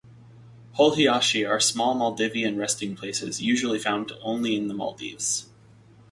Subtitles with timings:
[0.79, 5.45] Holhiashi are small Maldivian resting places usually found only in the Maldives.